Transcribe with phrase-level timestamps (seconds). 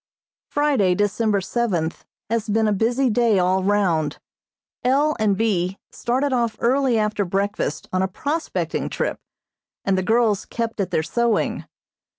[0.49, 4.17] Friday, December seventh, has been a busy day all round.
[4.83, 5.15] L.
[5.19, 5.77] and B.
[5.91, 9.19] started off early after breakfast on a prospecting trip,
[9.85, 11.67] and the girls kept at their sewing.